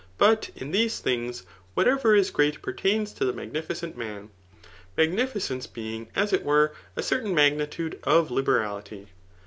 But 0.17 0.49
in 0.55 0.71
these 0.71 0.97
things 0.97 1.43
whatever 1.75 2.15
is 2.15 2.31
great 2.31 2.63
per 2.63 2.73
tains 2.73 3.15
to 3.17 3.23
the 3.23 3.31
magnificent 3.31 3.95
man, 3.95 4.31
magnificence 4.97 5.67
being 5.67 6.07
as 6.15 6.33
it 6.33 6.43
were 6.43 6.73
a 6.95 7.03
certain 7.03 7.35
magnitude 7.35 7.99
of 8.01 8.31
liberality. 8.31 9.09